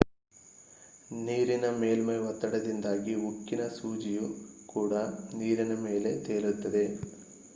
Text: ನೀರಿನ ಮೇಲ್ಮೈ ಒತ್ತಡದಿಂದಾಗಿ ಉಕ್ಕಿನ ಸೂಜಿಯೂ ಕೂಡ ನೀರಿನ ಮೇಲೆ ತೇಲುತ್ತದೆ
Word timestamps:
ನೀರಿನ 1.17 1.65
ಮೇಲ್ಮೈ 1.81 2.15
ಒತ್ತಡದಿಂದಾಗಿ 2.21 3.13
ಉಕ್ಕಿನ 3.27 3.63
ಸೂಜಿಯೂ 3.75 4.27
ಕೂಡ 4.67 4.93
ನೀರಿನ 5.33 5.75
ಮೇಲೆ 5.83 6.11
ತೇಲುತ್ತದೆ 6.25 6.85